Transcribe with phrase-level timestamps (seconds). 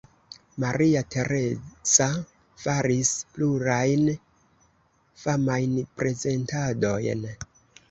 [0.61, 2.07] Maria Teresa
[2.63, 4.09] faris plurajn
[5.27, 7.25] famajn prezentadojn.